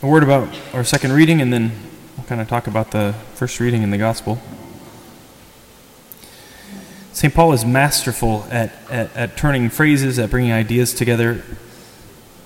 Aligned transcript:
a 0.00 0.06
word 0.06 0.22
about 0.22 0.48
our 0.72 0.84
second 0.84 1.12
reading, 1.12 1.40
and 1.40 1.52
then 1.52 1.72
we'll 2.16 2.26
kind 2.26 2.40
of 2.40 2.48
talk 2.48 2.68
about 2.68 2.92
the 2.92 3.14
first 3.34 3.58
reading 3.58 3.82
in 3.82 3.90
the 3.90 3.98
gospel. 3.98 4.38
St. 7.12 7.34
Paul 7.34 7.52
is 7.52 7.64
masterful 7.64 8.46
at, 8.48 8.72
at, 8.90 9.16
at 9.16 9.36
turning 9.36 9.68
phrases, 9.70 10.20
at 10.20 10.30
bringing 10.30 10.52
ideas 10.52 10.94
together. 10.94 11.42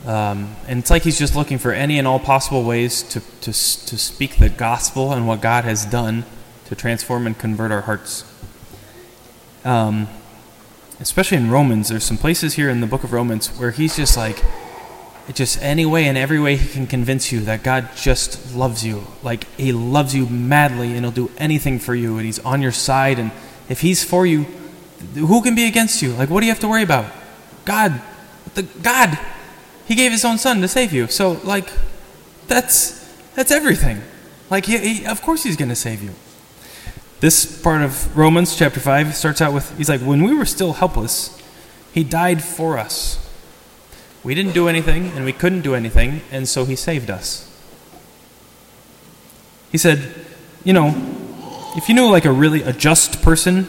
Um, 0.06 0.56
and 0.66 0.78
it's 0.78 0.90
like 0.90 1.02
he's 1.02 1.18
just 1.18 1.36
looking 1.36 1.58
for 1.58 1.72
any 1.72 1.98
and 1.98 2.08
all 2.08 2.18
possible 2.18 2.64
ways 2.64 3.02
to, 3.02 3.20
to, 3.20 3.52
to 3.52 3.98
speak 3.98 4.38
the 4.38 4.48
gospel 4.48 5.12
and 5.12 5.28
what 5.28 5.42
God 5.42 5.64
has 5.64 5.84
done 5.84 6.24
to 6.66 6.74
transform 6.74 7.26
and 7.26 7.38
convert 7.38 7.70
our 7.70 7.82
hearts. 7.82 8.24
Um, 9.62 10.08
especially 11.00 11.36
in 11.36 11.50
Romans, 11.50 11.90
there's 11.90 12.04
some 12.04 12.16
places 12.16 12.54
here 12.54 12.70
in 12.70 12.80
the 12.80 12.86
book 12.86 13.04
of 13.04 13.12
Romans 13.12 13.48
where 13.58 13.72
he's 13.72 13.94
just 13.94 14.16
like, 14.16 14.42
just 15.32 15.62
any 15.62 15.86
way 15.86 16.06
and 16.06 16.18
every 16.18 16.40
way 16.40 16.56
he 16.56 16.68
can 16.68 16.86
convince 16.86 17.30
you 17.30 17.40
that 17.40 17.62
God 17.62 17.90
just 17.96 18.54
loves 18.54 18.84
you. 18.84 19.04
Like 19.22 19.44
he 19.56 19.72
loves 19.72 20.14
you 20.14 20.26
madly 20.26 20.94
and 20.94 21.00
he'll 21.04 21.10
do 21.10 21.30
anything 21.38 21.78
for 21.78 21.94
you 21.94 22.16
and 22.16 22.26
he's 22.26 22.38
on 22.40 22.60
your 22.60 22.72
side. 22.72 23.18
And 23.18 23.30
if 23.68 23.80
he's 23.80 24.02
for 24.02 24.26
you, 24.26 24.46
who 25.14 25.42
can 25.42 25.54
be 25.54 25.66
against 25.66 26.02
you? 26.02 26.12
Like, 26.12 26.30
what 26.30 26.40
do 26.40 26.46
you 26.46 26.52
have 26.52 26.60
to 26.60 26.68
worry 26.68 26.82
about? 26.82 27.06
God. 27.64 28.00
The 28.54 28.62
God. 28.62 29.18
He 29.86 29.94
gave 29.94 30.12
his 30.12 30.24
own 30.24 30.38
son 30.38 30.60
to 30.60 30.68
save 30.68 30.92
you. 30.92 31.06
So, 31.08 31.32
like, 31.44 31.70
that's 32.48 33.00
that's 33.34 33.50
everything. 33.50 34.02
Like, 34.50 34.66
he, 34.66 34.78
he, 34.78 35.06
of 35.06 35.22
course 35.22 35.42
he's 35.42 35.56
going 35.56 35.70
to 35.70 35.76
save 35.76 36.02
you. 36.02 36.10
This 37.20 37.60
part 37.62 37.82
of 37.82 38.16
Romans 38.16 38.56
chapter 38.56 38.80
5 38.80 39.14
starts 39.14 39.40
out 39.40 39.54
with 39.54 39.76
he's 39.78 39.88
like, 39.88 40.00
when 40.00 40.24
we 40.24 40.34
were 40.34 40.44
still 40.44 40.74
helpless, 40.74 41.40
he 41.92 42.04
died 42.04 42.42
for 42.42 42.78
us. 42.78 43.21
We 44.24 44.34
didn't 44.34 44.52
do 44.52 44.68
anything 44.68 45.08
and 45.08 45.24
we 45.24 45.32
couldn't 45.32 45.62
do 45.62 45.74
anything, 45.74 46.20
and 46.30 46.48
so 46.48 46.64
he 46.64 46.76
saved 46.76 47.10
us. 47.10 47.48
He 49.72 49.78
said, 49.78 50.14
you 50.64 50.72
know, 50.72 50.94
if 51.76 51.88
you 51.88 51.94
knew 51.94 52.08
like 52.08 52.24
a 52.24 52.32
really 52.32 52.62
a 52.62 52.72
just 52.72 53.22
person, 53.22 53.66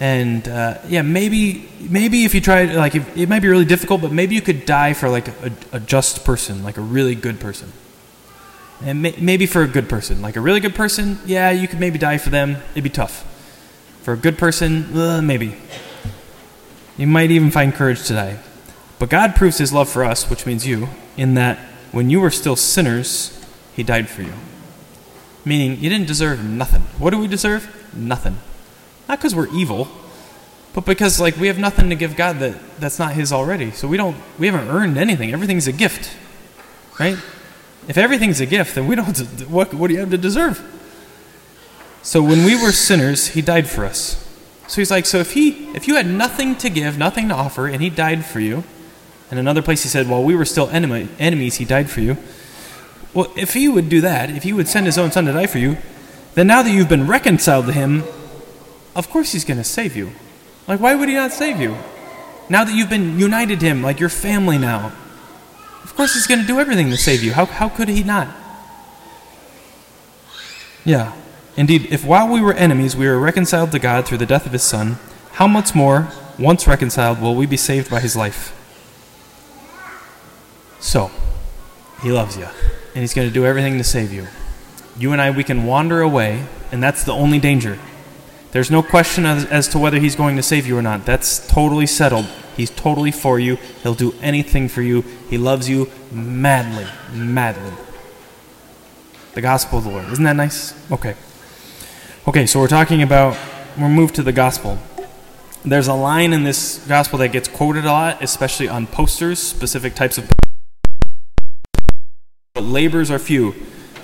and 0.00 0.48
uh, 0.48 0.78
yeah, 0.88 1.02
maybe 1.02 1.68
maybe 1.80 2.24
if 2.24 2.34
you 2.34 2.40
tried, 2.40 2.74
like 2.74 2.94
if, 2.94 3.16
it 3.16 3.28
might 3.28 3.40
be 3.40 3.48
really 3.48 3.64
difficult, 3.64 4.00
but 4.00 4.12
maybe 4.12 4.34
you 4.34 4.40
could 4.40 4.64
die 4.64 4.92
for 4.92 5.08
like 5.08 5.28
a, 5.28 5.52
a 5.72 5.80
just 5.80 6.24
person, 6.24 6.64
like 6.64 6.78
a 6.78 6.80
really 6.80 7.14
good 7.14 7.38
person, 7.38 7.72
and 8.82 9.02
may, 9.02 9.14
maybe 9.20 9.46
for 9.46 9.62
a 9.62 9.68
good 9.68 9.88
person, 9.88 10.22
like 10.22 10.36
a 10.36 10.40
really 10.40 10.60
good 10.60 10.74
person, 10.74 11.18
yeah, 11.26 11.50
you 11.50 11.68
could 11.68 11.80
maybe 11.80 11.98
die 11.98 12.18
for 12.18 12.30
them. 12.30 12.56
It'd 12.72 12.84
be 12.84 12.90
tough. 12.90 13.30
For 14.02 14.12
a 14.12 14.16
good 14.16 14.38
person, 14.38 14.96
uh, 14.96 15.22
maybe. 15.22 15.56
You 16.96 17.06
might 17.06 17.30
even 17.30 17.50
find 17.50 17.74
courage 17.74 18.04
to 18.06 18.12
die. 18.14 18.38
But 18.98 19.10
God 19.10 19.34
proves 19.34 19.58
His 19.58 19.72
love 19.72 19.88
for 19.88 20.04
us, 20.04 20.30
which 20.30 20.46
means 20.46 20.66
you, 20.66 20.88
in 21.16 21.34
that 21.34 21.58
when 21.92 22.10
you 22.10 22.20
were 22.20 22.30
still 22.30 22.56
sinners, 22.56 23.44
He 23.74 23.82
died 23.82 24.08
for 24.08 24.22
you. 24.22 24.34
Meaning, 25.44 25.78
you 25.80 25.90
didn't 25.90 26.06
deserve 26.06 26.44
nothing. 26.44 26.82
What 26.98 27.10
do 27.10 27.18
we 27.18 27.26
deserve? 27.26 27.92
Nothing. 27.94 28.38
Not 29.08 29.18
because 29.18 29.34
we're 29.34 29.52
evil, 29.54 29.88
but 30.72 30.84
because 30.84 31.20
like 31.20 31.36
we 31.36 31.46
have 31.46 31.58
nothing 31.58 31.88
to 31.90 31.96
give 31.96 32.16
God 32.16 32.40
that 32.40 32.56
that's 32.80 32.98
not 32.98 33.12
His 33.12 33.32
already. 33.32 33.70
So 33.70 33.86
we 33.86 33.96
don't 33.96 34.16
we 34.38 34.48
haven't 34.48 34.68
earned 34.68 34.98
anything. 34.98 35.32
Everything's 35.32 35.66
a 35.66 35.72
gift, 35.72 36.16
right? 36.98 37.16
If 37.86 37.96
everything's 37.96 38.40
a 38.40 38.46
gift, 38.46 38.74
then 38.74 38.86
we 38.86 38.96
don't. 38.96 39.18
What 39.48 39.72
what 39.74 39.88
do 39.88 39.94
you 39.94 40.00
have 40.00 40.10
to 40.10 40.18
deserve? 40.18 40.62
So 42.02 42.22
when 42.22 42.44
we 42.44 42.60
were 42.60 42.72
sinners, 42.72 43.28
He 43.28 43.40
died 43.40 43.68
for 43.68 43.84
us. 43.84 44.20
So 44.66 44.80
He's 44.80 44.90
like, 44.90 45.06
so 45.06 45.18
if 45.18 45.32
He 45.32 45.68
if 45.74 45.86
you 45.86 45.94
had 45.94 46.06
nothing 46.06 46.56
to 46.56 46.68
give, 46.68 46.98
nothing 46.98 47.28
to 47.28 47.34
offer, 47.34 47.66
and 47.66 47.80
He 47.80 47.90
died 47.90 48.24
for 48.24 48.40
you, 48.40 48.64
and 49.30 49.38
another 49.38 49.62
place 49.62 49.82
He 49.82 49.88
said, 49.88 50.08
while 50.08 50.22
we 50.22 50.34
were 50.34 50.44
still 50.44 50.68
enemy, 50.70 51.08
enemies, 51.18 51.56
He 51.56 51.64
died 51.64 51.90
for 51.90 52.00
you. 52.00 52.16
Well, 53.12 53.32
if 53.36 53.54
He 53.54 53.68
would 53.68 53.88
do 53.88 54.00
that, 54.00 54.30
if 54.30 54.42
He 54.42 54.52
would 54.52 54.68
send 54.68 54.86
His 54.86 54.98
own 54.98 55.10
Son 55.10 55.24
to 55.26 55.32
die 55.32 55.46
for 55.46 55.58
you, 55.58 55.78
then 56.34 56.46
now 56.46 56.62
that 56.62 56.70
you've 56.70 56.88
been 56.88 57.06
reconciled 57.06 57.66
to 57.66 57.72
Him, 57.72 58.02
of 58.94 59.10
course 59.10 59.32
he's 59.32 59.44
going 59.44 59.58
to 59.58 59.64
save 59.64 59.96
you. 59.96 60.12
Like, 60.68 60.80
why 60.80 60.94
would 60.94 61.08
he 61.08 61.14
not 61.14 61.32
save 61.32 61.60
you? 61.60 61.76
Now 62.48 62.64
that 62.64 62.74
you've 62.74 62.90
been 62.90 63.18
united 63.18 63.60
to 63.60 63.66
him, 63.66 63.82
like 63.82 64.00
your 64.00 64.08
family 64.08 64.58
now, 64.58 64.92
of 65.82 65.94
course 65.96 66.14
he's 66.14 66.26
going 66.26 66.40
to 66.40 66.46
do 66.46 66.60
everything 66.60 66.90
to 66.90 66.96
save 66.96 67.22
you. 67.22 67.32
How, 67.32 67.46
how 67.46 67.68
could 67.68 67.88
he 67.88 68.02
not? 68.02 68.28
Yeah. 70.84 71.14
Indeed, 71.56 71.86
if 71.90 72.04
while 72.04 72.28
we 72.28 72.40
were 72.40 72.52
enemies 72.54 72.96
we 72.96 73.06
were 73.06 73.18
reconciled 73.18 73.72
to 73.72 73.78
God 73.78 74.06
through 74.06 74.18
the 74.18 74.26
death 74.26 74.46
of 74.46 74.52
his 74.52 74.62
Son, 74.62 74.98
how 75.32 75.46
much 75.46 75.74
more, 75.74 76.08
once 76.38 76.66
reconciled, 76.66 77.20
will 77.20 77.34
we 77.34 77.46
be 77.46 77.56
saved 77.56 77.90
by 77.90 78.00
his 78.00 78.16
life? 78.16 78.52
So, 80.84 81.10
he 82.02 82.12
loves 82.12 82.36
you, 82.36 82.44
and 82.44 83.00
he's 83.00 83.14
going 83.14 83.26
to 83.26 83.32
do 83.32 83.46
everything 83.46 83.78
to 83.78 83.84
save 83.84 84.12
you. 84.12 84.26
You 84.98 85.12
and 85.12 85.20
I, 85.20 85.30
we 85.30 85.42
can 85.42 85.64
wander 85.64 86.02
away, 86.02 86.44
and 86.70 86.82
that's 86.82 87.04
the 87.04 87.12
only 87.14 87.38
danger. 87.38 87.78
There's 88.52 88.70
no 88.70 88.82
question 88.82 89.24
as, 89.24 89.46
as, 89.46 89.66
to 89.68 89.78
whether 89.78 89.98
he's 89.98 90.14
going 90.14 90.36
to 90.36 90.42
save 90.42 90.66
you 90.66 90.76
or 90.76 90.82
not. 90.82 91.06
That's 91.06 91.48
totally 91.48 91.86
settled. 91.86 92.26
He's 92.54 92.68
totally 92.68 93.10
for 93.10 93.40
you. 93.40 93.56
He'll 93.82 93.94
do 93.94 94.12
anything 94.20 94.68
for 94.68 94.82
you. 94.82 95.00
He 95.30 95.38
loves 95.38 95.70
you 95.70 95.90
madly, 96.12 96.86
madly. 97.14 97.72
The 99.32 99.40
gospel 99.40 99.78
of 99.78 99.84
the 99.84 99.90
Lord. 99.90 100.12
Isn't 100.12 100.24
that 100.24 100.36
nice? 100.36 100.74
Okay. 100.92 101.16
Okay, 102.28 102.44
so 102.44 102.60
we're 102.60 102.68
talking 102.68 103.02
about, 103.02 103.38
we're 103.78 103.88
moved 103.88 104.16
to 104.16 104.22
the 104.22 104.32
gospel. 104.32 104.78
There's 105.64 105.88
a 105.88 105.94
line 105.94 106.34
in 106.34 106.44
this 106.44 106.84
gospel 106.86 107.18
that 107.20 107.28
gets 107.28 107.48
quoted 107.48 107.86
a 107.86 107.90
lot, 107.90 108.22
especially 108.22 108.68
on 108.68 108.86
posters, 108.86 109.38
specific 109.38 109.94
types 109.94 110.18
of. 110.18 110.28
But 112.54 112.62
labors 112.62 113.10
are 113.10 113.18
few. 113.18 113.54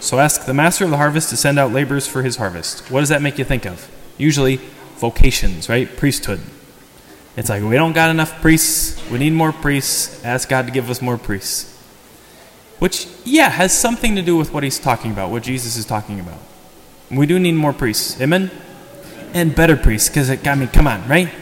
So 0.00 0.18
ask 0.18 0.44
the 0.44 0.52
master 0.52 0.84
of 0.84 0.90
the 0.90 0.96
harvest 0.96 1.30
to 1.30 1.36
send 1.36 1.56
out 1.56 1.70
laborers 1.70 2.08
for 2.08 2.22
his 2.24 2.34
harvest. 2.34 2.90
What 2.90 2.98
does 2.98 3.10
that 3.10 3.22
make 3.22 3.38
you 3.38 3.44
think 3.44 3.64
of? 3.64 3.88
usually 4.18 4.56
vocations, 4.96 5.68
right? 5.68 5.88
Priesthood. 5.96 6.40
It's 7.36 7.48
like 7.48 7.62
we 7.62 7.76
don't 7.76 7.92
got 7.92 8.10
enough 8.10 8.40
priests. 8.40 9.08
We 9.08 9.18
need 9.18 9.32
more 9.32 9.52
priests. 9.52 10.24
Ask 10.24 10.48
God 10.48 10.66
to 10.66 10.72
give 10.72 10.90
us 10.90 11.00
more 11.00 11.16
priests. 11.16 11.78
Which, 12.80 13.06
yeah, 13.24 13.50
has 13.50 13.76
something 13.76 14.16
to 14.16 14.22
do 14.22 14.36
with 14.36 14.52
what 14.52 14.62
he's 14.62 14.78
talking 14.78 15.10
about, 15.10 15.30
what 15.30 15.42
Jesus 15.42 15.76
is 15.76 15.84
talking 15.84 16.18
about. 16.18 16.38
We 17.10 17.26
do 17.26 17.38
need 17.38 17.52
more 17.52 17.72
priests. 17.72 18.20
Amen? 18.20 18.50
And 19.32 19.54
better 19.54 19.76
priests, 19.76 20.08
because, 20.08 20.28
I 20.28 20.54
mean, 20.56 20.68
come 20.68 20.86
on, 20.86 21.06
right? 21.06 21.32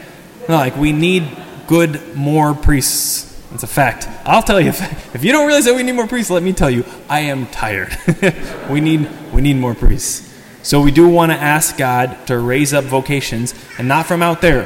Like, 0.47 0.77
we 0.77 0.91
need 0.91 1.27
good, 1.67 2.15
more 2.15 2.53
priests. 2.53 3.28
It's 3.53 3.63
a 3.63 3.67
fact. 3.67 4.07
I'll 4.25 4.43
tell 4.43 4.61
you, 4.61 4.69
if, 5.13 5.23
you 5.23 5.31
don't 5.31 5.47
realize 5.47 5.65
that 5.65 5.75
we 5.75 5.83
need 5.83 5.93
more 5.93 6.07
priests, 6.07 6.29
let 6.29 6.43
me 6.43 6.53
tell 6.53 6.69
you, 6.69 6.85
I 7.07 7.21
am 7.21 7.47
tired. 7.47 7.97
we, 8.69 8.81
need, 8.81 9.09
we 9.33 9.41
need 9.41 9.57
more 9.57 9.75
priests. 9.75 10.25
So 10.61 10.81
we 10.81 10.91
do 10.91 11.07
want 11.07 11.31
to 11.31 11.37
ask 11.37 11.77
God 11.77 12.27
to 12.27 12.37
raise 12.37 12.73
up 12.73 12.83
vocations 12.85 13.53
and 13.77 13.87
not 13.87 14.05
from 14.05 14.21
out 14.21 14.41
there. 14.41 14.65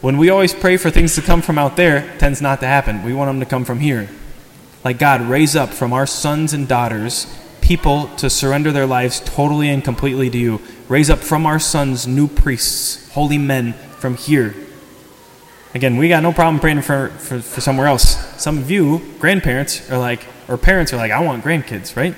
When 0.00 0.18
we 0.18 0.30
always 0.30 0.54
pray 0.54 0.76
for 0.76 0.90
things 0.90 1.14
to 1.16 1.22
come 1.22 1.42
from 1.42 1.58
out 1.58 1.76
there, 1.76 2.16
tends 2.18 2.40
not 2.40 2.60
to 2.60 2.66
happen. 2.66 3.02
We 3.02 3.14
want 3.14 3.28
them 3.28 3.40
to 3.40 3.46
come 3.46 3.64
from 3.64 3.80
here. 3.80 4.08
Like 4.84 4.98
God, 4.98 5.22
raise 5.22 5.56
up 5.56 5.70
from 5.70 5.92
our 5.92 6.06
sons 6.06 6.52
and 6.52 6.68
daughters 6.68 7.26
people 7.66 8.06
to 8.16 8.30
surrender 8.30 8.70
their 8.70 8.86
lives 8.86 9.20
totally 9.24 9.68
and 9.68 9.82
completely 9.82 10.30
to 10.30 10.38
you. 10.38 10.60
Raise 10.88 11.10
up 11.10 11.18
from 11.18 11.46
our 11.46 11.58
sons 11.58 12.06
new 12.06 12.28
priests, 12.28 13.10
holy 13.10 13.38
men 13.38 13.72
from 13.98 14.16
here. 14.16 14.54
Again, 15.74 15.96
we 15.96 16.08
got 16.08 16.22
no 16.22 16.32
problem 16.32 16.60
praying 16.60 16.82
for, 16.82 17.08
for, 17.08 17.40
for 17.40 17.60
somewhere 17.60 17.86
else. 17.86 18.16
Some 18.40 18.58
of 18.58 18.70
you, 18.70 19.02
grandparents, 19.18 19.90
are 19.90 19.98
like, 19.98 20.26
or 20.48 20.56
parents 20.56 20.92
are 20.92 20.96
like, 20.96 21.12
I 21.12 21.20
want 21.20 21.44
grandkids, 21.44 21.96
right? 21.96 22.14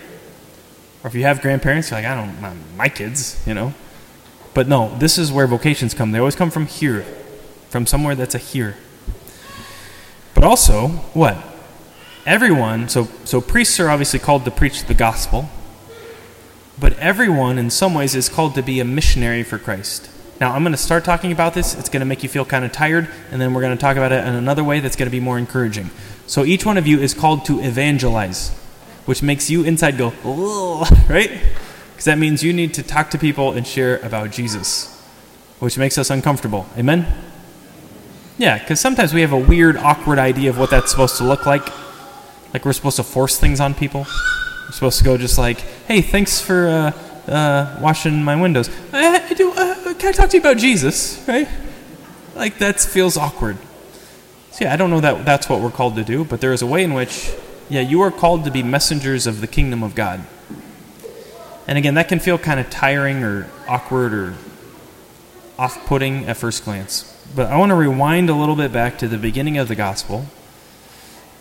Or 1.03 1.09
if 1.09 1.14
you 1.14 1.22
have 1.22 1.41
grandparents, 1.41 1.91
you're 1.91 2.00
like, 2.00 2.09
I 2.09 2.14
don't, 2.14 2.41
not 2.41 2.54
my 2.76 2.88
kids, 2.88 3.42
you 3.47 3.54
know. 3.54 3.75
But 4.54 4.69
no, 4.69 4.97
this 4.98 5.19
is 5.19 5.32
where 5.32 5.47
vocations 5.47 5.94
come. 5.94 6.12
They 6.12 6.19
always 6.19 6.36
come 6.36 6.50
from 6.50 6.66
here, 6.66 7.03
from 7.69 7.86
somewhere 7.86 8.14
that's 8.14 8.34
a 8.34 8.38
here. 8.38 8.76
But 10.34 10.44
also, 10.44 10.88
what? 11.15 11.36
Everyone, 12.26 12.88
so, 12.88 13.09
so 13.25 13.41
priests 13.41 13.80
are 13.80 13.89
obviously 13.89 14.18
called 14.18 14.44
to 14.44 14.51
preach 14.51 14.84
the 14.84 14.94
gospel, 14.94 15.48
but 16.78 16.97
everyone 16.98 17.59
in 17.59 17.71
some 17.71 17.94
ways 17.94 18.15
is 18.15 18.28
called 18.28 18.54
to 18.54 18.62
be 18.62 18.80
a 18.80 18.84
missionary 18.84 19.42
for 19.42 19.59
Christ. 19.59 20.10
Now, 20.41 20.55
I'm 20.55 20.63
going 20.63 20.73
to 20.73 20.79
start 20.79 21.05
talking 21.05 21.33
about 21.33 21.55
this. 21.55 21.75
It's 21.75 21.89
going 21.89 22.01
to 22.01 22.07
make 22.07 22.23
you 22.23 22.29
feel 22.29 22.45
kind 22.45 22.65
of 22.65 22.73
tired, 22.73 23.09
and 23.31 23.41
then 23.41 23.55
we're 23.55 23.61
going 23.61 23.77
to 23.77 23.81
talk 23.81 23.97
about 23.97 24.13
it 24.13 24.25
in 24.25 24.35
another 24.35 24.63
way 24.63 24.81
that's 24.81 24.97
going 24.97 25.09
to 25.09 25.11
be 25.11 25.21
more 25.21 25.39
encouraging. 25.39 25.91
So, 26.27 26.45
each 26.45 26.65
one 26.65 26.79
of 26.79 26.87
you 26.87 27.01
is 27.01 27.15
called 27.15 27.45
to 27.47 27.61
evangelize 27.61 28.53
which 29.09 29.23
makes 29.23 29.49
you 29.49 29.65
inside 29.65 29.97
go, 29.97 30.11
right? 31.09 31.31
Because 31.91 32.05
that 32.05 32.19
means 32.19 32.45
you 32.45 32.53
need 32.53 32.75
to 32.75 32.83
talk 32.83 33.09
to 33.13 33.19
people 33.19 33.55
and 33.55 33.67
share 33.67 33.97
about 34.01 34.33
Jesus, 34.33 34.95
which 35.61 35.79
makes 35.79 35.97
us 35.97 36.11
uncomfortable. 36.11 36.67
Amen? 36.77 37.07
Yeah, 38.37 38.59
because 38.59 38.81
sometimes 38.81 39.15
we 39.15 39.23
have 39.23 39.33
a 39.33 39.39
weird, 39.39 39.79
awkward 39.79 40.19
idea 40.19 40.51
of 40.51 40.59
what 40.59 40.69
that's 40.69 40.91
supposed 40.91 41.17
to 41.17 41.25
look 41.25 41.47
like. 41.47 41.67
Like 42.53 42.67
we're 42.67 42.75
supposed 42.75 42.97
to 42.97 43.03
force 43.03 43.39
things 43.39 43.61
on 43.61 43.73
people. 43.73 44.01
We're 44.67 44.73
supposed 44.73 44.99
to 44.99 45.05
go 45.05 45.17
just 45.17 45.39
like, 45.39 45.61
hey, 45.89 46.03
thanks 46.03 46.39
for 46.43 46.69
uh, 46.69 47.33
uh, 47.33 47.79
washing 47.81 48.23
my 48.23 48.37
windows. 48.39 48.69
Can 49.98 50.10
I 50.10 50.12
talk 50.12 50.30
to 50.30 50.36
you 50.36 50.41
about 50.41 50.59
Jesus? 50.59 51.24
Right? 51.27 51.48
Like 52.34 52.59
that 52.59 52.80
feels 52.80 53.16
awkward. 53.16 53.59
So 54.53 54.65
yeah, 54.65 54.72
I 54.72 54.77
don't 54.77 54.91
know 54.91 55.00
that 55.00 55.24
that's 55.24 55.48
what 55.48 55.60
we're 55.60 55.71
called 55.71 55.97
to 55.97 56.04
do, 56.04 56.24
but 56.24 56.41
there 56.41 56.53
is 56.53 56.62
a 56.62 56.66
way 56.66 56.83
in 56.84 56.95
which 56.95 57.33
Yeah, 57.71 57.83
you 57.83 58.00
are 58.00 58.10
called 58.10 58.45
to 58.45 58.50
be 58.50 58.62
messengers 58.62 59.27
of 59.27 59.42
the 59.42 59.47
kingdom 59.47 59.83
of 59.83 59.95
God. 59.95 60.24
And 61.66 61.77
again, 61.77 61.95
that 61.95 62.09
can 62.09 62.18
feel 62.18 62.39
kind 62.39 62.59
of 62.59 62.71
tiring 62.71 63.22
or 63.22 63.50
awkward 63.68 64.15
or 64.15 64.34
off 65.59 65.84
putting 65.86 66.24
at 66.24 66.39
first 66.39 66.65
glance. 66.65 67.15
But 67.36 67.53
I 67.53 67.59
want 67.59 67.71
to 67.71 67.77
rewind 67.77 68.30
a 68.30 68.34
little 68.34 68.56
bit 68.56 68.72
back 68.72 68.97
to 68.98 69.09
the 69.09 69.18
beginning 69.18 69.59
of 69.59 69.68
the 69.68 69.74
gospel 69.74 70.27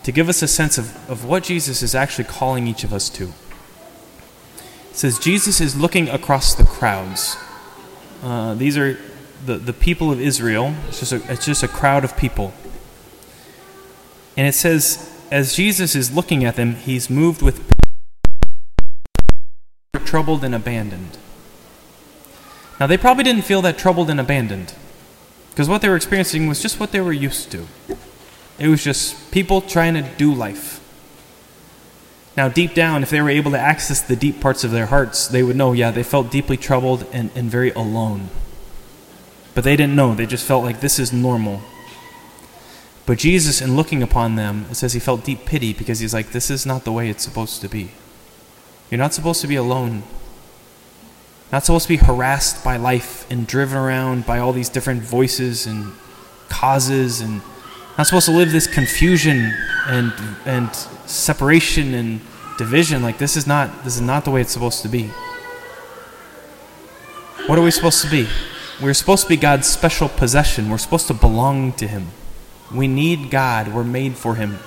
to 0.02 0.12
give 0.12 0.28
us 0.28 0.42
a 0.42 0.48
sense 0.48 0.76
of, 0.76 1.10
of 1.10 1.24
what 1.24 1.44
Jesus 1.44 1.82
is 1.82 1.94
actually 1.94 2.24
calling 2.24 2.66
each 2.66 2.84
of 2.84 2.92
us 2.92 3.08
to. 3.10 3.32
It 4.90 4.96
says 4.96 5.18
Jesus 5.18 5.60
is 5.60 5.74
looking 5.74 6.10
across 6.10 6.54
the 6.54 6.64
crowds. 6.64 7.38
Uh, 8.22 8.54
these 8.54 8.76
are 8.76 8.98
the, 9.46 9.56
the 9.56 9.72
people 9.72 10.10
of 10.10 10.20
Israel. 10.20 10.74
It's 10.88 11.00
just, 11.00 11.12
a, 11.12 11.32
it's 11.32 11.44
just 11.44 11.62
a 11.62 11.68
crowd 11.68 12.04
of 12.04 12.16
people. 12.16 12.52
And 14.36 14.46
it 14.46 14.54
says, 14.54 15.12
as 15.30 15.54
Jesus 15.54 15.94
is 15.94 16.14
looking 16.14 16.44
at 16.44 16.56
them, 16.56 16.76
he's 16.76 17.10
moved 17.10 17.42
with 17.42 17.64
troubled 20.04 20.42
and 20.42 20.54
abandoned. 20.54 21.18
Now, 22.80 22.86
they 22.86 22.96
probably 22.96 23.24
didn't 23.24 23.42
feel 23.42 23.60
that 23.62 23.76
troubled 23.76 24.08
and 24.08 24.20
abandoned 24.20 24.74
because 25.50 25.68
what 25.68 25.82
they 25.82 25.88
were 25.88 25.96
experiencing 25.96 26.46
was 26.46 26.62
just 26.62 26.78
what 26.78 26.92
they 26.92 27.00
were 27.00 27.12
used 27.12 27.50
to. 27.50 27.66
It 28.58 28.68
was 28.68 28.82
just 28.82 29.30
people 29.30 29.60
trying 29.60 29.94
to 29.94 30.02
do 30.16 30.32
life. 30.32 30.77
Now, 32.38 32.48
deep 32.48 32.72
down, 32.72 33.02
if 33.02 33.10
they 33.10 33.20
were 33.20 33.30
able 33.30 33.50
to 33.50 33.58
access 33.58 34.00
the 34.00 34.14
deep 34.14 34.40
parts 34.40 34.62
of 34.62 34.70
their 34.70 34.86
hearts, 34.86 35.26
they 35.26 35.42
would 35.42 35.56
know, 35.56 35.72
yeah, 35.72 35.90
they 35.90 36.04
felt 36.04 36.30
deeply 36.30 36.56
troubled 36.56 37.04
and, 37.12 37.32
and 37.34 37.50
very 37.50 37.72
alone. 37.72 38.28
But 39.56 39.64
they 39.64 39.74
didn't 39.74 39.96
know. 39.96 40.14
They 40.14 40.24
just 40.24 40.46
felt 40.46 40.62
like 40.62 40.78
this 40.78 41.00
is 41.00 41.12
normal. 41.12 41.62
But 43.06 43.18
Jesus, 43.18 43.60
in 43.60 43.74
looking 43.74 44.04
upon 44.04 44.36
them, 44.36 44.66
it 44.70 44.76
says 44.76 44.92
he 44.92 45.00
felt 45.00 45.24
deep 45.24 45.46
pity 45.46 45.72
because 45.72 45.98
he's 45.98 46.14
like, 46.14 46.30
this 46.30 46.48
is 46.48 46.64
not 46.64 46.84
the 46.84 46.92
way 46.92 47.10
it's 47.10 47.24
supposed 47.24 47.60
to 47.62 47.68
be. 47.68 47.90
You're 48.88 48.98
not 48.98 49.14
supposed 49.14 49.40
to 49.40 49.48
be 49.48 49.56
alone. 49.56 50.04
Not 51.50 51.64
supposed 51.64 51.86
to 51.86 51.88
be 51.88 51.96
harassed 51.96 52.62
by 52.62 52.76
life 52.76 53.28
and 53.32 53.48
driven 53.48 53.76
around 53.76 54.26
by 54.26 54.38
all 54.38 54.52
these 54.52 54.68
different 54.68 55.02
voices 55.02 55.66
and 55.66 55.92
causes 56.48 57.20
and 57.20 57.42
not 57.96 58.06
supposed 58.06 58.26
to 58.26 58.32
live 58.32 58.52
this 58.52 58.68
confusion 58.68 59.52
and 59.88 60.12
and 60.46 60.72
separation 61.06 61.94
and 61.94 62.20
division 62.58 63.02
like 63.02 63.16
this 63.18 63.36
is 63.36 63.46
not 63.46 63.84
this 63.84 63.94
is 63.96 64.02
not 64.02 64.24
the 64.24 64.30
way 64.30 64.42
it's 64.42 64.52
supposed 64.52 64.82
to 64.82 64.88
be. 64.88 65.10
What 67.46 67.58
are 67.58 67.62
we 67.62 67.70
supposed 67.70 68.02
to 68.02 68.10
be? 68.10 68.28
We're 68.82 68.94
supposed 68.94 69.22
to 69.22 69.28
be 69.28 69.36
God's 69.36 69.66
special 69.66 70.08
possession. 70.08 70.68
We're 70.68 70.78
supposed 70.78 71.06
to 71.06 71.14
belong 71.14 71.72
to 71.74 71.88
him. 71.88 72.08
We 72.72 72.86
need 72.86 73.30
God. 73.30 73.68
We're 73.68 73.84
made 73.84 74.16
for 74.16 74.34
him 74.34 74.58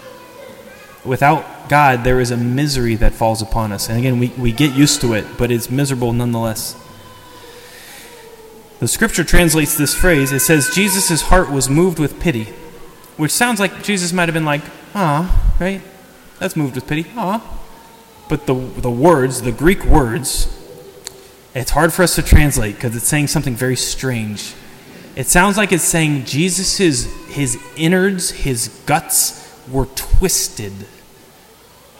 without 1.04 1.70
God, 1.70 2.04
there 2.04 2.20
is 2.20 2.32
a 2.32 2.38
misery 2.38 2.96
that 2.96 3.14
falls 3.14 3.42
upon 3.42 3.72
us. 3.72 3.90
And 3.90 3.98
again, 3.98 4.20
we, 4.20 4.30
we 4.38 4.52
get 4.52 4.76
used 4.76 5.02
to 5.02 5.14
it, 5.14 5.26
but 5.38 5.52
it's 5.52 5.70
miserable 5.70 6.14
nonetheless. 6.14 6.76
The 8.80 8.88
scripture 8.88 9.24
translates 9.24 9.78
this 9.78 9.94
phrase. 9.94 10.32
It 10.32 10.40
says, 10.40 10.72
Jesus' 10.74 11.22
heart 11.22 11.52
was 11.52 11.70
moved 11.70 12.00
with 12.00 12.20
pity, 12.20 12.46
which 13.18 13.32
sounds 13.32 13.60
like 13.60 13.84
Jesus 13.84 14.12
might 14.12 14.28
have 14.28 14.34
been 14.34 14.46
like, 14.46 14.64
ah, 14.96 15.54
right? 15.60 15.82
That's 16.40 16.56
moved 16.56 16.76
with 16.76 16.88
pity, 16.88 17.06
ah. 17.16 17.60
But 18.32 18.48
the, 18.48 18.54
the 18.54 18.90
words, 18.90 19.42
the 19.42 19.52
Greek 19.52 19.84
words, 19.84 20.48
it's 21.54 21.72
hard 21.72 21.92
for 21.92 22.02
us 22.02 22.16
to 22.16 22.22
translate 22.22 22.76
because 22.76 22.96
it's 22.96 23.06
saying 23.06 23.28
something 23.28 23.56
very 23.56 23.76
strange. 23.76 24.54
It 25.18 25.28
sounds 25.28 25.58
like 25.58 25.74
it's 25.74 25.84
saying 25.84 26.24
Jesus' 26.24 27.04
his 27.28 27.62
innards, 27.76 28.32
his 28.32 28.70
guts, 28.86 29.54
were 29.70 29.88
twisted. 29.98 30.72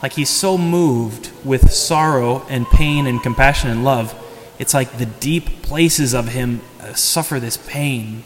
Like 0.02 0.14
he's 0.14 0.30
so 0.30 0.58
moved 0.58 1.32
with 1.44 1.74
sorrow 1.74 2.46
and 2.48 2.66
pain 2.66 3.08
and 3.08 3.22
compassion 3.22 3.70
and 3.70 3.84
love, 3.84 4.16
it's 4.58 4.74
like 4.74 5.00
the 5.00 5.08
deep 5.08 5.62
places 5.62 6.14
of 6.14 6.30
him 6.30 6.62
uh, 6.80 6.94
suffer 6.94 7.42
this 7.42 7.58
pain. 7.58 8.24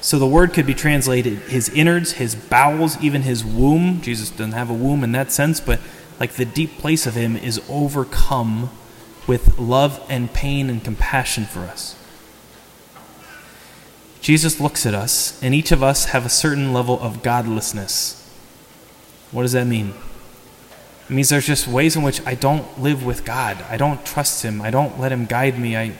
So 0.00 0.18
the 0.18 0.26
word 0.26 0.52
could 0.52 0.66
be 0.66 0.74
translated 0.74 1.38
his 1.42 1.68
innards, 1.68 2.14
his 2.14 2.34
bowels, 2.34 3.00
even 3.00 3.22
his 3.22 3.44
womb. 3.44 4.02
Jesus 4.02 4.30
doesn't 4.30 4.50
have 4.50 4.68
a 4.68 4.74
womb 4.74 5.04
in 5.04 5.12
that 5.12 5.30
sense, 5.30 5.60
but 5.60 5.78
like 6.20 6.32
the 6.32 6.44
deep 6.44 6.78
place 6.78 7.06
of 7.06 7.14
him 7.14 7.36
is 7.36 7.60
overcome 7.68 8.70
with 9.26 9.58
love 9.58 10.04
and 10.08 10.32
pain 10.32 10.70
and 10.70 10.84
compassion 10.84 11.44
for 11.44 11.60
us. 11.60 11.96
Jesus 14.20 14.58
looks 14.58 14.86
at 14.86 14.94
us, 14.94 15.38
and 15.42 15.54
each 15.54 15.70
of 15.70 15.82
us 15.82 16.06
have 16.06 16.24
a 16.24 16.30
certain 16.30 16.72
level 16.72 16.98
of 17.00 17.22
godlessness. 17.22 18.20
What 19.30 19.42
does 19.42 19.52
that 19.52 19.66
mean? 19.66 19.92
It 21.08 21.12
means 21.12 21.28
there's 21.28 21.46
just 21.46 21.68
ways 21.68 21.96
in 21.96 22.02
which 22.02 22.26
I 22.26 22.34
don't 22.34 22.80
live 22.80 23.04
with 23.04 23.24
God. 23.26 23.62
I 23.68 23.76
don't 23.76 24.04
trust 24.06 24.42
Him. 24.42 24.62
I 24.62 24.70
don't 24.70 24.98
let 24.98 25.12
Him 25.12 25.26
guide 25.26 25.58
me. 25.58 25.76
I, 25.76 25.92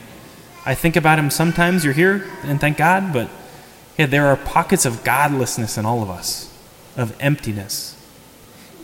I 0.65 0.73
think 0.73 0.95
about 0.95 1.19
Him 1.19 1.29
sometimes. 1.29 1.83
You're 1.83 1.93
here, 1.93 2.27
and 2.43 2.59
thank 2.59 2.77
God, 2.77 3.13
but 3.13 3.29
yeah, 3.97 4.07
there 4.07 4.25
are 4.27 4.35
pockets 4.35 4.85
of 4.85 5.03
godlessness 5.03 5.77
in 5.77 5.85
all 5.85 6.01
of 6.01 6.09
us, 6.09 6.51
of 6.97 7.15
emptiness. 7.19 7.95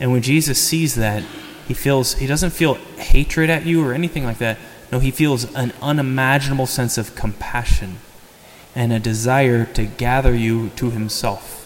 And 0.01 0.11
when 0.11 0.21
Jesus 0.21 0.61
sees 0.61 0.95
that, 0.95 1.23
he 1.65 1.73
feels 1.73 2.15
he 2.15 2.27
doesn't 2.27 2.49
feel 2.49 2.73
hatred 2.97 3.49
at 3.49 3.65
you 3.65 3.85
or 3.85 3.93
anything 3.93 4.25
like 4.25 4.39
that. 4.39 4.57
No, 4.91 4.99
he 4.99 5.11
feels 5.11 5.55
an 5.55 5.71
unimaginable 5.81 6.65
sense 6.65 6.97
of 6.97 7.15
compassion 7.15 7.99
and 8.75 8.91
a 8.91 8.99
desire 8.99 9.63
to 9.63 9.85
gather 9.85 10.35
you 10.35 10.69
to 10.75 10.89
himself 10.89 11.61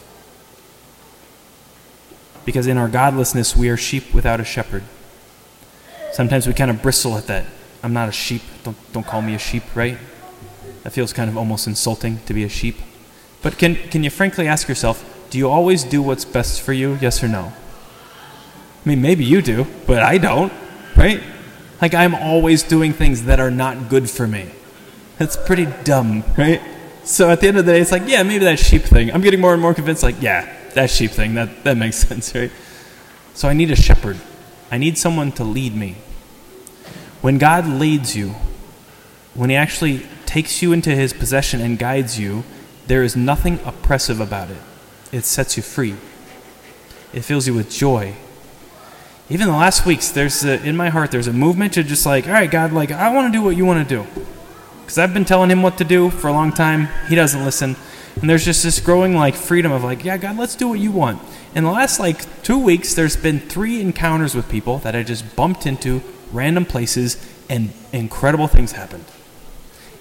because 2.46 2.68
in 2.68 2.78
our 2.78 2.88
godlessness, 2.88 3.56
we 3.56 3.70
are 3.70 3.76
sheep 3.76 4.14
without 4.14 4.40
a 4.40 4.46
shepherd. 4.46 4.84
Sometimes 6.14 6.48
we 6.48 6.54
kind 6.54 6.72
of 6.72 6.82
bristle 6.82 7.18
at 7.18 7.28
that. 7.28 7.48
I'm 7.84 7.92
not 7.92 8.08
a 8.08 8.12
sheep. 8.12 8.44
Don't, 8.64 8.78
don't 8.94 9.06
call 9.06 9.22
me 9.22 9.34
a 9.34 9.40
sheep, 9.40 9.64
right? 9.76 9.98
That 10.84 10.92
feels 10.92 11.12
kind 11.12 11.30
of 11.30 11.36
almost 11.36 11.68
insulting 11.68 12.20
to 12.28 12.34
be 12.34 12.44
a 12.44 12.50
sheep. 12.50 12.78
But 13.42 13.58
can, 13.58 13.76
can 13.76 14.04
you 14.04 14.10
frankly 14.10 14.48
ask 14.48 14.70
yourself, 14.70 15.04
do 15.32 15.38
you 15.38 15.50
always 15.50 15.84
do 15.84 16.02
what's 16.02 16.24
best 16.24 16.62
for 16.62 16.72
you? 16.72 16.98
Yes 17.02 17.24
or 17.24 17.28
no? 17.28 17.52
I 18.86 18.90
mean, 18.90 19.02
maybe 19.02 19.26
you 19.26 19.42
do, 19.42 19.66
but 19.88 20.04
I 20.04 20.20
don't, 20.20 20.54
right? 20.96 21.22
Like, 21.82 21.96
I'm 21.96 22.14
always 22.14 22.62
doing 22.62 22.94
things 22.94 23.24
that 23.24 23.40
are 23.40 23.50
not 23.50 23.90
good 23.90 24.10
for 24.10 24.28
me. 24.28 24.50
That's 25.18 25.36
pretty 25.36 25.68
dumb, 25.84 26.24
right? 26.38 26.62
So 27.04 27.30
at 27.30 27.42
the 27.42 27.48
end 27.48 27.58
of 27.58 27.66
the 27.66 27.74
day, 27.74 27.82
it's 27.82 27.92
like, 27.92 28.04
yeah, 28.06 28.22
maybe 28.24 28.46
that 28.46 28.60
sheep 28.60 28.84
thing. 28.84 29.12
I'm 29.12 29.22
getting 29.22 29.42
more 29.42 29.54
and 29.54 29.62
more 29.62 29.74
convinced, 29.74 30.04
like, 30.04 30.22
yeah, 30.22 30.54
that 30.76 30.90
sheep 30.90 31.12
thing, 31.12 31.34
that, 31.34 31.64
that 31.64 31.78
makes 31.78 31.96
sense, 32.08 32.34
right? 32.36 32.52
So 33.34 33.50
I 33.50 33.54
need 33.54 33.72
a 33.72 33.76
shepherd. 33.76 34.18
I 34.72 34.78
need 34.78 34.98
someone 34.98 35.32
to 35.34 35.44
lead 35.44 35.76
me. 35.76 35.96
When 37.22 37.38
God 37.40 37.68
leads 37.68 38.16
you, 38.16 38.36
when 39.34 39.50
He 39.50 39.56
actually 39.56 40.06
takes 40.26 40.62
you 40.62 40.74
into 40.74 40.92
His 40.92 41.12
possession 41.12 41.60
and 41.60 41.80
guides 41.80 42.20
you, 42.20 42.44
there 42.88 43.04
is 43.04 43.16
nothing 43.16 43.60
oppressive 43.66 44.20
about 44.20 44.52
it. 44.52 44.62
It 45.12 45.26
sets 45.26 45.58
you 45.58 45.64
free, 45.64 45.96
it 47.14 47.22
fills 47.22 47.48
you 47.48 47.56
with 47.56 47.72
joy. 47.72 48.14
Even 49.30 49.48
the 49.48 49.54
last 49.54 49.86
weeks, 49.86 50.10
there's 50.10 50.44
a, 50.46 50.64
in 50.64 50.78
my 50.78 50.90
heart, 50.90 51.10
there's 51.10 51.28
a 51.28 51.34
movement 51.34 51.74
to 51.74 51.84
just 51.84 52.06
like, 52.06 52.28
all 52.28 52.34
right, 52.34 52.50
God, 52.50 52.72
like 52.72 52.92
I 52.92 53.12
want 53.12 53.34
to 53.34 53.38
do 53.38 53.44
what 53.44 53.58
you 53.58 53.66
want 53.66 53.88
to 53.88 53.96
do, 53.96 54.06
because 54.82 55.00
I've 55.00 55.14
been 55.14 55.26
telling 55.26 55.50
Him 55.50 55.64
what 55.64 55.80
to 55.80 55.84
do 55.84 56.12
for 56.12 56.28
a 56.28 56.32
long 56.32 56.52
time. 56.52 56.90
He 57.10 57.16
doesn't 57.16 57.44
listen. 57.44 57.76
And 58.22 58.30
there's 58.30 58.46
just 58.46 58.64
this 58.64 58.80
growing 58.80 59.16
like 59.16 59.36
freedom 59.36 59.72
of 59.72 59.84
like, 59.84 60.06
yeah, 60.06 60.18
God, 60.18 60.38
let's 60.38 60.56
do 60.56 60.68
what 60.68 60.80
you 60.80 60.92
want. 60.92 61.22
In 61.56 61.64
the 61.64 61.72
last 61.72 62.00
like 62.00 62.44
two 62.44 62.58
weeks, 62.58 62.94
there's 62.94 63.18
been 63.18 63.40
three 63.40 63.82
encounters 63.82 64.36
with 64.36 64.48
people 64.50 64.78
that 64.80 64.96
I 64.96 65.04
just 65.04 65.36
bumped 65.36 65.66
into 65.66 66.02
random 66.32 66.66
places 66.66 67.18
and 67.50 67.72
incredible 67.92 68.48
things 68.48 68.74
happened. 68.74 69.06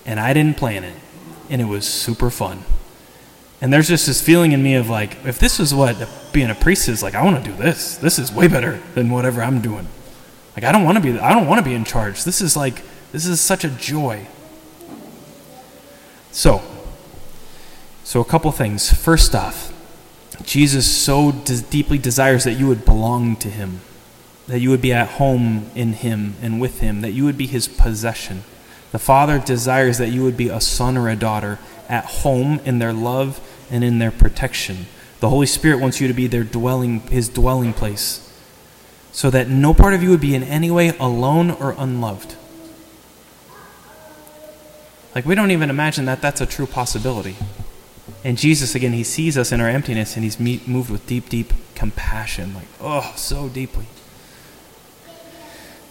And 0.05 0.21
I 0.21 0.33
didn't 0.35 0.59
plan 0.59 0.85
it. 0.85 0.95
And 1.49 1.61
it 1.61 1.67
was 1.67 1.87
super 1.87 2.31
fun. 2.31 2.65
And 3.61 3.73
there's 3.73 3.89
just 3.89 4.07
this 4.07 4.21
feeling 4.21 4.53
in 4.53 4.63
me 4.63 4.75
of 4.75 4.91
like, 4.91 5.25
if 5.25 5.39
this 5.39 5.59
was 5.59 5.75
what 5.75 5.97
being 6.35 6.51
a 6.51 6.55
priest 6.55 6.89
is, 6.91 7.03
like 7.03 7.15
I 7.15 7.25
want 7.25 7.43
to 7.43 7.51
do 7.51 7.57
this. 7.57 7.97
This 7.97 8.19
is 8.19 8.31
way 8.31 8.49
better 8.49 8.83
than 8.95 9.09
whatever 9.09 9.43
I'm 9.43 9.63
doing. 9.63 9.89
Like 10.55 10.65
I 10.65 10.73
don't 10.73 10.85
want 10.85 10.99
to 10.99 11.03
be 11.03 11.19
I 11.19 11.33
don't 11.33 11.47
want 11.47 11.61
to 11.61 11.65
be 11.65 11.75
in 11.75 11.85
charge. 11.85 12.25
This 12.25 12.43
is 12.43 12.57
like 12.57 12.83
this 13.13 13.25
is 13.25 13.41
such 13.41 13.65
a 13.65 13.71
joy. 13.71 14.27
So, 16.31 16.63
so, 18.03 18.21
a 18.21 18.25
couple 18.25 18.51
things. 18.51 18.93
First 18.93 19.35
off, 19.35 19.73
Jesus 20.43 20.85
so 20.85 21.31
de- 21.31 21.63
deeply 21.63 21.97
desires 21.97 22.43
that 22.43 22.55
you 22.55 22.67
would 22.67 22.85
belong 22.85 23.37
to 23.37 23.49
him, 23.49 23.81
that 24.49 24.59
you 24.59 24.69
would 24.71 24.83
be 24.83 24.93
at 24.93 25.11
home 25.11 25.71
in 25.77 25.93
him 25.93 26.35
and 26.43 26.61
with 26.61 26.81
him, 26.81 27.03
that 27.03 27.13
you 27.13 27.25
would 27.25 27.39
be 27.39 27.47
his 27.47 27.69
possession. 27.69 28.43
The 28.91 28.99
Father 28.99 29.39
desires 29.39 29.99
that 29.99 30.11
you 30.11 30.25
would 30.25 30.37
be 30.37 30.49
a 30.49 30.61
son 30.61 30.97
or 30.97 31.09
a 31.09 31.17
daughter 31.17 31.61
at 31.89 32.05
home 32.05 32.61
in 32.65 32.81
their 32.81 32.93
love 32.93 33.41
and 33.71 33.85
in 33.85 34.01
their 34.01 34.11
protection. 34.11 34.87
The 35.25 35.31
Holy 35.31 35.47
Spirit 35.47 35.81
wants 35.81 36.03
you 36.03 36.09
to 36.09 36.13
be 36.13 36.27
their 36.27 36.45
dwelling, 36.45 37.01
his 37.01 37.31
dwelling 37.31 37.73
place, 37.73 38.31
so 39.11 39.31
that 39.31 39.49
no 39.49 39.73
part 39.73 39.95
of 39.95 40.03
you 40.03 40.11
would 40.11 40.21
be 40.21 40.35
in 40.35 40.43
any 40.43 40.71
way 40.71 40.89
alone 40.99 41.51
or 41.51 41.75
unloved. 41.79 42.37
Like, 45.15 45.25
we 45.25 45.35
don't 45.35 45.51
even 45.51 45.71
imagine 45.71 46.05
that 46.05 46.21
that's 46.21 46.43
a 46.43 46.47
true 46.47 46.67
possibility. 46.67 47.37
And 48.23 48.37
Jesus, 48.37 48.75
again, 48.75 48.93
he 48.93 49.03
sees 49.03 49.39
us 49.39 49.51
in 49.51 49.63
our 49.63 49.69
emptiness 49.71 50.15
and 50.15 50.25
he's 50.25 50.39
moved 50.39 50.91
with 50.91 51.07
deep, 51.07 51.31
deep 51.31 51.55
compassion. 51.75 52.53
Like, 52.53 52.69
oh, 52.79 53.15
so 53.17 53.49
deeply. 53.49 53.87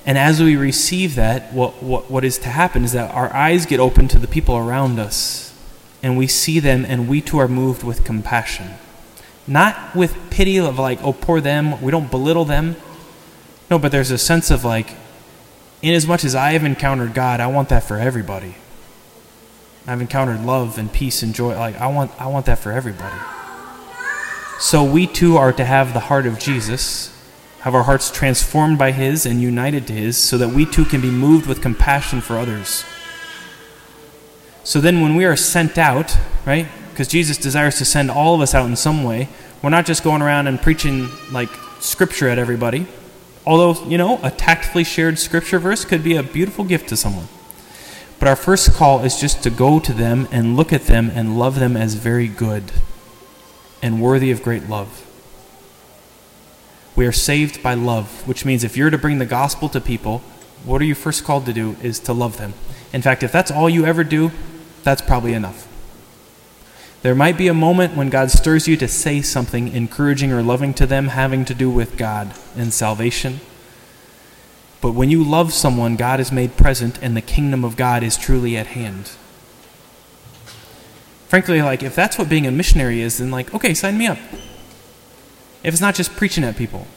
And 0.06 0.16
as 0.16 0.44
we 0.44 0.56
receive 0.56 1.16
that, 1.16 1.52
what, 1.54 1.82
what, 1.82 2.12
what 2.12 2.24
is 2.24 2.38
to 2.38 2.50
happen 2.50 2.84
is 2.84 2.92
that 2.92 3.10
our 3.10 3.34
eyes 3.34 3.66
get 3.66 3.80
open 3.80 4.08
to 4.10 4.20
the 4.20 4.28
people 4.28 4.56
around 4.56 5.00
us, 5.00 5.58
and 6.04 6.20
we 6.20 6.28
see 6.28 6.60
them, 6.60 6.86
and 6.86 7.10
we 7.10 7.20
too 7.20 7.40
are 7.40 7.48
moved 7.48 7.82
with 7.82 8.06
compassion. 8.06 8.75
Not 9.47 9.95
with 9.95 10.15
pity 10.29 10.57
of 10.57 10.79
like, 10.79 11.01
oh, 11.03 11.13
poor 11.13 11.41
them, 11.41 11.81
we 11.81 11.91
don't 11.91 12.09
belittle 12.09 12.45
them. 12.45 12.75
No, 13.69 13.77
but 13.77 13.91
there's 13.91 14.12
a 14.12 14.17
sense 14.17 14.51
of 14.51 14.63
like, 14.63 14.95
in 15.81 15.93
as 15.93 16.07
much 16.07 16.23
as 16.23 16.33
I 16.35 16.53
have 16.53 16.63
encountered 16.63 17.13
God, 17.13 17.39
I 17.39 17.47
want 17.47 17.69
that 17.69 17.83
for 17.83 17.97
everybody. 17.97 18.55
I've 19.85 20.00
encountered 20.00 20.45
love 20.45 20.77
and 20.77 20.91
peace 20.91 21.23
and 21.23 21.35
joy. 21.35 21.57
Like 21.57 21.75
I 21.81 21.88
want 21.88 22.12
I 22.17 22.27
want 22.27 22.45
that 22.45 22.59
for 22.59 22.71
everybody. 22.71 23.19
So 24.59 24.81
we 24.81 25.07
too 25.07 25.35
are 25.35 25.51
to 25.51 25.65
have 25.65 25.93
the 25.93 26.00
heart 26.00 26.25
of 26.25 26.39
Jesus 26.39 27.13
have 27.63 27.73
our 27.73 27.83
hearts 27.83 28.12
transformed 28.12 28.77
by 28.77 28.91
His 28.91 29.25
and 29.25 29.41
united 29.41 29.88
to 29.88 29.93
His, 29.93 30.17
so 30.17 30.38
that 30.38 30.50
we 30.50 30.65
too 30.65 30.83
can 30.83 31.00
be 31.00 31.09
moved 31.09 31.47
with 31.47 31.62
compassion 31.62 32.19
for 32.19 32.38
others. 32.38 32.83
So 34.65 34.81
then, 34.81 35.00
when 35.00 35.15
we 35.15 35.23
are 35.23 35.38
sent 35.38 35.77
out, 35.77 36.17
right, 36.45 36.67
because 36.93 37.07
Jesus 37.07 37.38
desires 37.38 37.77
to 37.79 37.85
send 37.85 38.12
all 38.12 38.35
of 38.35 38.41
us 38.41 38.53
out 38.53 38.67
in 38.67 38.75
some 38.75 39.03
way, 39.03 39.27
we're 39.63 39.71
not 39.71 39.85
just 39.85 40.03
going 40.03 40.21
around 40.21 40.47
and 40.47 40.62
preaching 40.62 41.09
like 41.31 41.50
scripture 41.79 42.29
at 42.29 42.38
everybody. 42.38 42.85
Although, 43.45 43.83
you 43.85 43.97
know, 43.97 44.19
a 44.21 44.29
tactfully 44.29 44.83
shared 44.83 45.17
scripture 45.17 45.57
verse 45.57 45.83
could 45.83 46.03
be 46.03 46.15
a 46.15 46.23
beautiful 46.23 46.63
gift 46.63 46.88
to 46.89 46.97
someone. 46.97 47.27
But 48.19 48.27
our 48.27 48.35
first 48.35 48.73
call 48.73 49.03
is 49.03 49.19
just 49.19 49.41
to 49.43 49.50
go 49.50 49.79
to 49.79 49.91
them 49.91 50.27
and 50.31 50.55
look 50.55 50.71
at 50.71 50.83
them 50.83 51.12
and 51.13 51.38
love 51.38 51.59
them 51.59 51.75
as 51.75 51.95
very 51.95 52.27
good 52.27 52.71
and 53.81 54.01
worthy 54.01 54.31
of 54.31 54.43
great 54.43 54.69
love. 54.69 55.05
We 56.95 57.07
are 57.07 57.12
saved 57.12 57.63
by 57.63 57.73
love, 57.73 58.27
which 58.27 58.45
means 58.45 58.63
if 58.63 58.77
you're 58.77 58.91
to 58.91 58.97
bring 59.00 59.17
the 59.17 59.25
gospel 59.25 59.67
to 59.69 59.81
people, 59.81 60.19
what 60.63 60.79
are 60.79 60.85
you 60.85 60.95
first 60.95 61.23
called 61.23 61.47
to 61.47 61.53
do 61.53 61.75
is 61.81 62.00
to 62.01 62.13
love 62.13 62.38
them. 62.38 62.53
In 62.93 63.01
fact, 63.01 63.23
if 63.23 63.31
that's 63.31 63.50
all 63.50 63.67
you 63.67 63.83
ever 63.85 64.03
do, 64.03 64.31
that's 64.83 65.01
probably 65.01 65.33
enough. 65.33 65.67
There 67.03 67.13
might 67.13 67.38
be 67.38 67.50
a 67.50 67.53
moment 67.53 67.98
when 67.98 68.10
God 68.10 68.31
stirs 68.31 68.65
you 68.65 68.77
to 68.77 68.88
say 68.88 69.22
something 69.22 69.67
encouraging 69.67 70.31
or 70.31 70.41
loving 70.41 70.74
to 70.75 70.86
them 70.86 71.10
having 71.10 71.43
to 71.45 71.53
do 71.53 71.69
with 71.69 71.98
God 71.98 72.33
and 72.55 72.74
salvation. 72.74 73.41
But 74.79 74.93
when 74.93 75.10
you 75.10 75.22
love 75.22 75.51
someone, 75.51 75.98
God 75.98 76.22
is 76.22 76.31
made 76.31 76.55
present 76.55 76.98
and 77.03 77.15
the 77.15 77.22
kingdom 77.22 77.65
of 77.65 77.75
God 77.75 78.03
is 78.03 78.15
truly 78.15 78.55
at 78.55 78.67
hand. 78.67 79.12
Frankly, 81.27 81.62
like 81.62 81.83
if 81.83 81.93
that's 81.93 82.17
what 82.17 82.29
being 82.29 82.48
a 82.48 82.51
missionary 82.51 83.01
is, 83.01 83.17
then 83.17 83.31
like, 83.31 83.53
okay, 83.53 83.74
sign 83.74 83.98
me 83.98 84.07
up. 84.07 84.19
If 85.62 85.74
it's 85.74 85.81
not 85.81 85.95
just 85.95 86.15
preaching 86.15 86.45
at 86.45 86.55
people, 86.55 86.88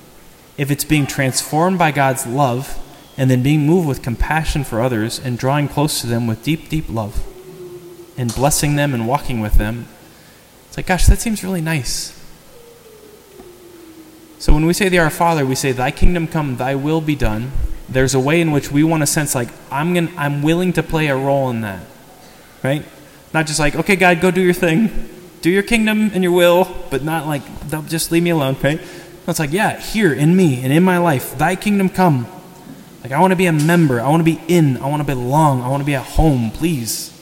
if 0.57 0.71
it's 0.71 0.85
being 0.85 1.09
transformed 1.09 1.81
by 1.81 1.91
God's 1.91 2.29
love 2.29 2.79
and 3.17 3.29
then 3.29 3.43
being 3.43 3.67
moved 3.67 3.89
with 3.89 4.05
compassion 4.05 4.63
for 4.63 4.81
others 4.81 5.19
and 5.19 5.37
drawing 5.37 5.67
close 5.67 6.01
to 6.03 6.07
them 6.07 6.29
with 6.29 6.45
deep, 6.45 6.69
deep 6.69 6.89
love 6.89 7.25
and 8.17 8.33
blessing 8.33 8.77
them 8.77 8.95
and 8.95 9.09
walking 9.09 9.41
with 9.41 9.55
them, 9.55 9.89
it's 10.77 10.79
like, 10.79 10.87
gosh, 10.87 11.07
that 11.07 11.19
seems 11.19 11.43
really 11.43 11.61
nice. 11.61 12.13
So 14.39 14.53
when 14.53 14.67
we 14.67 14.73
say 14.73 14.89
the 14.89 14.99
Our 14.99 15.11
Father, 15.11 15.47
we 15.47 15.55
say, 15.55 15.73
Thy 15.73 15.91
kingdom 15.91 16.29
come, 16.29 16.57
Thy 16.57 16.75
will 16.75 17.01
be 17.01 17.17
done. 17.17 17.53
There's 17.89 18.15
a 18.15 18.21
way 18.21 18.41
in 18.41 18.51
which 18.51 18.71
we 18.71 18.85
want 18.85 19.03
to 19.03 19.07
sense 19.07 19.35
like 19.35 19.49
I'm 19.71 19.95
gonna, 19.95 20.13
I'm 20.17 20.43
willing 20.43 20.73
to 20.75 20.83
play 20.83 21.07
a 21.07 21.17
role 21.17 21.51
in 21.51 21.63
that. 21.63 21.85
Right? 22.63 22.85
Not 23.33 23.47
just 23.47 23.59
like, 23.59 23.75
okay, 23.75 23.97
God, 23.97 24.21
go 24.21 24.31
do 24.31 24.41
your 24.41 24.55
thing 24.55 24.91
do 25.47 25.53
your 25.53 25.63
kingdom 25.63 26.11
and 26.13 26.25
your 26.25 26.33
will, 26.33 26.67
but 26.91 27.05
not 27.05 27.25
like, 27.25 27.43
just 27.87 28.11
leave 28.11 28.25
me 28.25 28.31
alone, 28.31 28.57
right? 28.65 28.81
It's 29.29 29.39
like, 29.39 29.53
yeah, 29.53 29.79
here 29.79 30.13
in 30.13 30.35
me 30.35 30.63
and 30.65 30.73
in 30.73 30.83
my 30.83 30.99
life, 30.99 31.39
thy 31.39 31.55
kingdom 31.55 31.89
come. 31.89 32.27
Like, 33.05 33.13
I 33.13 33.21
want 33.21 33.31
to 33.31 33.37
be 33.37 33.47
a 33.47 33.53
member. 33.53 34.01
I 34.01 34.09
want 34.09 34.19
to 34.19 34.25
be 34.25 34.41
in. 34.49 34.77
I 34.79 34.89
want 34.89 34.99
to 34.99 35.07
belong. 35.07 35.63
I 35.63 35.69
want 35.69 35.83
to 35.83 35.85
be 35.85 35.95
at 35.95 36.05
home, 36.05 36.51
please. 36.51 37.16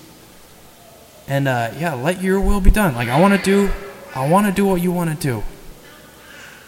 And 1.26 1.48
uh, 1.48 1.72
yeah, 1.78 1.94
let 1.94 2.22
your 2.22 2.40
will 2.40 2.60
be 2.60 2.70
done. 2.70 2.94
Like, 2.94 3.08
I 3.08 3.20
want 3.20 3.34
to 3.34 3.42
do, 3.42 3.72
I 4.14 4.28
want 4.28 4.46
to 4.46 4.52
do 4.52 4.66
what 4.66 4.82
you 4.82 4.92
want 4.92 5.10
to 5.10 5.16
do. 5.16 5.42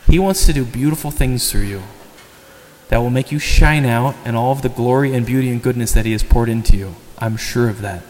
He 0.07 0.19
wants 0.19 0.47
to 0.47 0.53
do 0.53 0.65
beautiful 0.65 1.11
things 1.11 1.51
through 1.51 1.63
you 1.63 1.83
that 2.89 2.99
will 2.99 3.11
make 3.11 3.33
you 3.33 3.39
shine 3.39 3.85
out 3.85 4.15
in 4.25 4.35
all 4.35 4.53
of 4.53 4.63
the 4.63 4.69
glory 4.69 5.15
and 5.15 5.27
beauty 5.27 5.51
and 5.51 5.63
goodness 5.63 5.93
that 5.93 6.07
He 6.07 6.13
has 6.13 6.23
poured 6.23 6.49
into 6.49 6.77
you. 6.77 6.95
I'm 7.19 7.37
sure 7.37 7.69
of 7.69 7.81
that. 7.83 8.03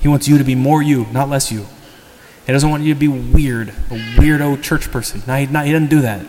He 0.00 0.08
wants 0.08 0.28
you 0.28 0.36
to 0.38 0.44
be 0.44 0.54
more 0.54 0.82
you, 0.82 1.06
not 1.12 1.28
less 1.28 1.50
you. 1.50 1.66
He 2.46 2.52
doesn't 2.52 2.68
want 2.68 2.82
you 2.82 2.92
to 2.92 2.98
be 2.98 3.08
weird, 3.08 3.68
a 3.68 3.98
weirdo 4.16 4.62
church 4.62 4.90
person. 4.90 5.22
No, 5.26 5.36
he, 5.36 5.46
not, 5.46 5.64
he 5.64 5.72
doesn't 5.72 5.90
do 5.90 6.00
that. 6.00 6.26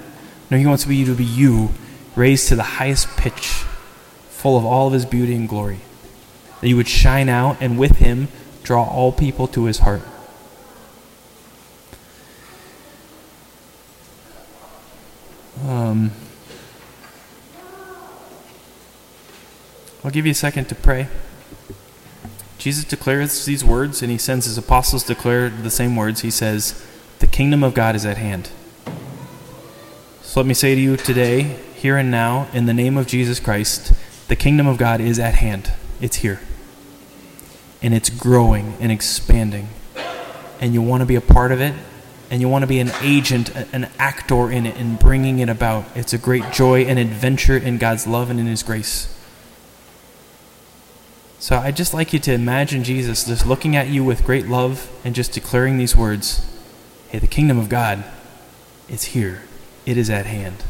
No, 0.50 0.58
he 0.58 0.66
wants 0.66 0.86
you 0.86 1.06
to 1.06 1.16
be 1.16 1.26
you, 1.26 1.70
raised 2.16 2.50
to 2.50 2.56
the 2.56 2.64
highest 2.64 3.08
pitch, 3.18 3.48
full 4.30 4.58
of 4.58 4.64
all 4.64 4.88
of 4.88 4.94
his 4.94 5.06
beauty 5.06 5.34
and 5.34 5.50
glory. 5.50 5.80
That 6.62 6.70
you 6.70 6.76
would 6.76 6.88
shine 6.88 7.30
out 7.30 7.58
and 7.60 7.80
with 7.80 7.98
him 7.98 8.28
draw 8.64 8.84
all 8.84 9.12
people 9.12 9.48
to 9.50 9.66
his 9.66 9.80
heart. 9.80 10.02
Um, 15.66 16.12
I'll 20.04 20.12
give 20.12 20.26
you 20.26 20.32
a 20.32 20.36
second 20.36 20.68
to 20.70 20.76
pray. 20.76 21.08
Jesus 22.58 22.86
declares 22.86 23.46
these 23.46 23.64
words, 23.64 24.02
and 24.02 24.12
he 24.12 24.18
sends 24.18 24.46
his 24.46 24.58
apostles 24.58 25.04
declare 25.04 25.50
the 25.50 25.70
same 25.70 25.96
words. 25.96 26.22
He 26.22 26.32
says, 26.32 26.86
The 27.20 27.28
kingdom 27.28 27.64
of 27.64 27.74
God 27.74 27.96
is 27.96 28.06
at 28.06 28.18
hand. 28.18 28.50
So 30.22 30.40
let 30.40 30.48
me 30.48 30.54
say 30.54 30.74
to 30.74 30.82
you 30.82 30.98
today, 30.98 31.58
here 31.76 31.98
and 31.98 32.10
now, 32.10 32.48
in 32.54 32.66
the 32.66 32.74
name 32.74 32.98
of 32.98 33.08
Jesus 33.08 33.40
Christ, 33.40 33.94
the 34.30 34.36
kingdom 34.36 34.66
of 34.68 34.78
God 34.78 35.02
is 35.02 35.20
at 35.20 35.36
hand. 35.36 35.74
It's 36.02 36.18
here. 36.18 36.40
And 37.84 37.94
it's 37.94 38.10
growing 38.10 38.76
and 38.80 38.92
expanding. 38.92 39.68
And 40.60 40.74
you 40.74 40.82
want 40.82 41.02
to 41.02 41.06
be 41.06 41.16
a 41.16 41.22
part 41.22 41.52
of 41.52 41.62
it, 41.62 41.76
and 42.32 42.42
you 42.42 42.50
want 42.50 42.64
to 42.64 42.68
be 42.68 42.80
an 42.80 42.92
agent, 43.02 43.56
an 43.74 43.90
actor 44.00 44.50
in 44.50 44.66
it, 44.66 44.78
and 44.78 44.98
bringing 44.98 45.38
it 45.38 45.50
about. 45.50 45.86
It's 45.94 46.14
a 46.14 46.18
great 46.18 46.52
joy 46.52 46.82
and 46.86 46.98
adventure 46.98 47.58
in 47.58 47.78
God's 47.78 48.08
love 48.08 48.32
and 48.32 48.40
in 48.40 48.48
His 48.48 48.64
grace. 48.64 49.14
So 51.44 51.58
I'd 51.58 51.76
just 51.76 51.94
like 51.94 52.14
you 52.14 52.20
to 52.20 52.34
imagine 52.34 52.86
Jesus 52.86 53.26
just 53.26 53.46
looking 53.46 53.76
at 53.76 53.90
you 53.90 54.02
with 54.02 54.24
great 54.24 54.48
love 54.48 54.90
and 55.04 55.14
just 55.14 55.34
declaring 55.34 55.78
these 55.78 55.94
words 55.94 56.50
Hey, 57.10 57.20
the 57.20 57.28
kingdom 57.28 57.60
of 57.60 57.68
God, 57.68 58.04
it's 58.88 59.04
here, 59.04 59.42
it 59.86 59.98
is 59.98 60.10
at 60.10 60.26
hand. 60.26 60.64